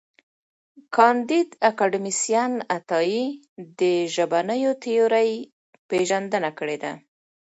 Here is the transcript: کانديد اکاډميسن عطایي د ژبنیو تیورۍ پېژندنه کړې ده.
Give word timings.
کانديد 0.95 1.49
اکاډميسن 1.69 2.51
عطایي 2.77 3.25
د 3.79 3.81
ژبنیو 4.13 4.71
تیورۍ 4.83 5.31
پېژندنه 5.89 6.49
کړې 6.59 6.77
ده. 6.83 6.91